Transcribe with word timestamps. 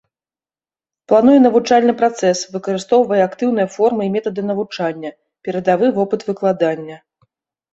Плануе 1.11 1.35
навучальны 1.47 1.93
працэс, 1.99 2.39
выкарыстоўвае 2.55 3.21
актыўныя 3.29 3.67
формы 3.75 4.01
і 4.09 4.13
метады 4.17 4.41
навучання, 4.49 5.09
перадавы 5.49 5.87
вопыт 5.99 6.21
выкладання. 6.33 6.97